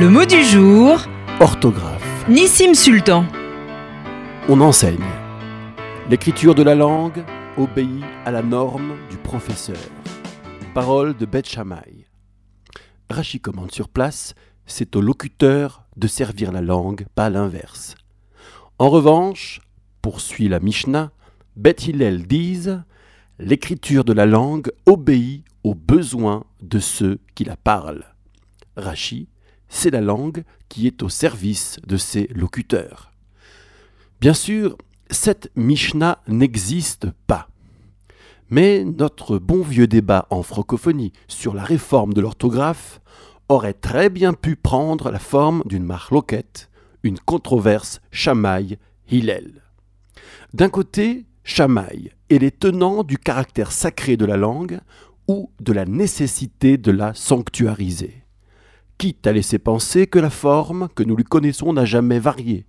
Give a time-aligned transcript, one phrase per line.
[0.00, 0.98] Le mot du jour,
[1.40, 2.26] Orthographe.
[2.26, 3.26] Nissim Sultan.
[4.48, 5.04] On enseigne.
[6.08, 7.22] L'écriture de la langue
[7.58, 9.76] obéit à la norme du professeur.
[10.72, 12.06] Parole de Beth Shammai.
[13.10, 14.34] Rachi commande sur place,
[14.64, 17.94] c'est au locuteur de servir la langue, pas l'inverse.
[18.78, 19.60] En revanche,
[20.00, 21.10] poursuit la Mishnah,
[21.56, 22.82] Beth Hillel disent
[23.38, 28.06] L'écriture de la langue obéit aux besoins de ceux qui la parlent.
[28.78, 29.28] Rachi,
[29.70, 33.12] c'est la langue qui est au service de ses locuteurs.
[34.20, 34.76] Bien sûr,
[35.08, 37.48] cette Mishnah n'existe pas.
[38.50, 43.00] Mais notre bon vieux débat en francophonie sur la réforme de l'orthographe
[43.48, 46.68] aurait très bien pu prendre la forme d'une marloquette,
[47.02, 49.62] une controverse Chamaï-Hillel.
[50.52, 54.80] D'un côté, Chamaï et les tenants du caractère sacré de la langue
[55.26, 58.24] ou de la nécessité de la sanctuariser,
[59.00, 62.66] quitte à laisser penser que la forme que nous lui connaissons n'a jamais varié,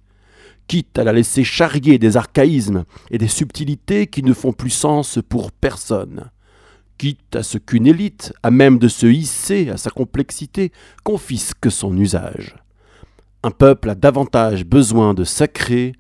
[0.66, 5.20] quitte à la laisser charrier des archaïsmes et des subtilités qui ne font plus sens
[5.28, 6.32] pour personne,
[6.98, 10.72] quitte à ce qu'une élite, à même de se hisser à sa complexité,
[11.04, 12.56] confisque son usage.
[13.44, 15.92] Un peuple a davantage besoin de sacré,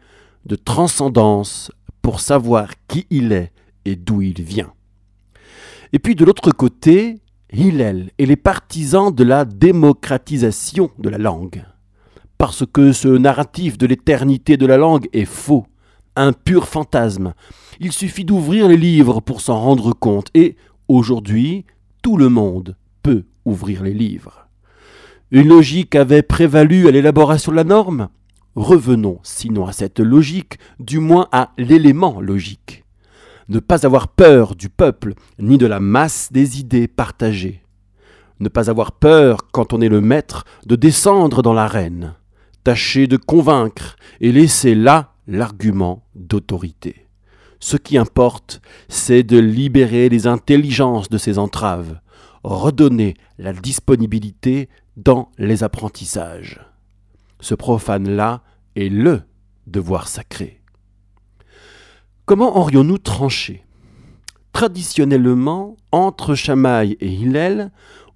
[0.45, 3.51] de transcendance, pour savoir qui il est
[3.83, 4.71] et d'où il vient.
[5.91, 7.19] Et puis de l'autre côté,
[7.51, 11.63] Hillel et les partisans de la démocratisation de la langue
[12.41, 15.67] parce que ce narratif de l'éternité de la langue est faux,
[16.15, 17.35] un pur fantasme.
[17.79, 20.55] Il suffit d'ouvrir les livres pour s'en rendre compte, et
[20.87, 21.65] aujourd'hui,
[22.01, 24.47] tout le monde peut ouvrir les livres.
[25.29, 28.09] Une logique avait prévalu à l'élaboration de la norme?
[28.55, 32.80] Revenons sinon à cette logique, du moins à l'élément logique.
[33.49, 37.63] Ne pas avoir peur du peuple, ni de la masse des idées partagées.
[38.39, 42.15] Ne pas avoir peur, quand on est le maître, de descendre dans l'arène
[42.63, 47.07] tâcher de convaincre et laisser là l'argument d'autorité.
[47.59, 51.99] Ce qui importe, c'est de libérer les intelligences de ces entraves,
[52.43, 56.59] redonner la disponibilité dans les apprentissages.
[57.39, 58.41] Ce profane-là
[58.75, 59.21] est le
[59.67, 60.60] devoir sacré.
[62.31, 63.65] Comment aurions-nous tranché?
[64.53, 67.71] Traditionnellement, entre Chamaï et Hillel,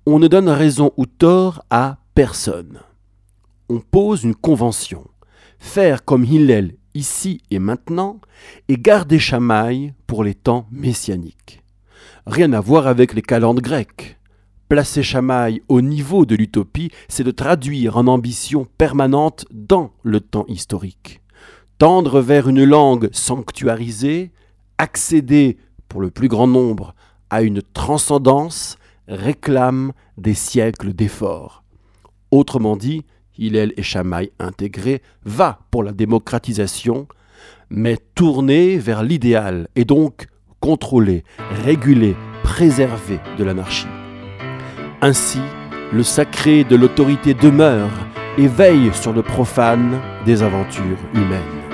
[0.06, 2.80] on ne donne raison ou tort à personne
[3.70, 5.06] on pose une convention.
[5.60, 8.22] Faire comme Hillel ici et maintenant
[8.68, 11.62] et garder Chamaï pour les temps messianiques.
[12.26, 14.18] Rien à voir avec les calendes grecques.
[14.70, 20.46] Placer Chamaï au niveau de l'utopie, c'est de traduire en ambition permanente dans le temps
[20.48, 21.22] historique.
[21.78, 24.32] Tendre vers une langue sanctuarisée,
[24.78, 25.58] accéder,
[25.90, 26.96] pour le plus grand nombre,
[27.30, 28.78] à une transcendance,
[29.10, 31.64] réclame des siècles d'efforts.
[32.32, 33.04] Autrement dit,
[33.38, 37.08] Hillel et Chamaï intégrés, va pour la démocratisation,
[37.70, 40.28] mais tourné vers l'idéal et donc
[40.62, 41.26] contrôlé,
[41.66, 43.88] régulé, préservé de l'anarchie.
[45.02, 45.42] Ainsi,
[45.92, 47.92] le sacré de l'autorité demeure
[48.38, 51.65] et veille sur le profane des aventures humaines.